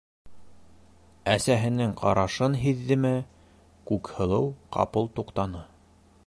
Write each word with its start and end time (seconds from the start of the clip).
Әсәһенең 1.33 1.93
ҡарашын 1.99 2.57
һиҙҙеме- 2.63 3.13
Күкһылыу 3.93 4.49
ҡапыл 4.79 5.13
туҡтаны: 5.21 5.63